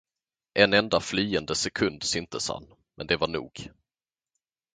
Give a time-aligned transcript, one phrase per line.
[0.61, 2.67] En enda flyende sekund syntes han,
[2.97, 3.53] men det var nog.